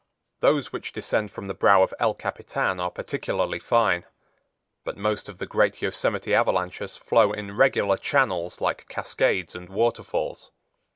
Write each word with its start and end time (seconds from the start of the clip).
Those 0.39 0.73
which 0.73 0.93
descend 0.93 1.29
from 1.31 1.45
the 1.45 1.53
brow 1.53 1.83
of 1.83 1.93
El 1.99 2.15
Capitan 2.15 2.79
are 2.79 2.89
particularly 2.89 3.59
fine; 3.59 4.03
but 4.83 4.97
most 4.97 5.29
of 5.29 5.37
the 5.37 5.45
great 5.45 5.79
Yosemite 5.79 6.33
avalanches 6.33 6.97
flow 6.97 7.31
in 7.33 7.55
regular 7.55 7.97
channels 7.97 8.59
like 8.59 8.89
cascades 8.89 9.53
and 9.53 9.69
waterfalls. 9.69 10.49